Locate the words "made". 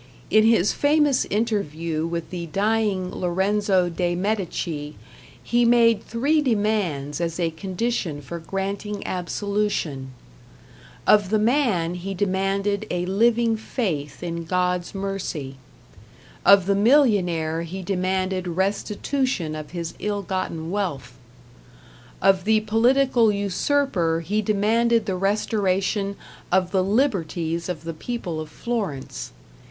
5.63-6.03